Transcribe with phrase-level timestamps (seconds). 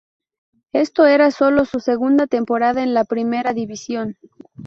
[0.73, 4.17] Esto era sólo su segunda temporada en la primera división.